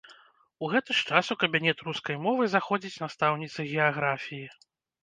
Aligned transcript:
У 0.63 0.69
гэты 0.75 0.95
ж 0.99 1.03
час 1.11 1.25
у 1.35 1.37
кабінет 1.45 1.83
рускай 1.91 2.15
мовы 2.25 2.43
заходзіць 2.55 3.01
настаўніца 3.07 3.69
геаграфіі. 3.71 4.47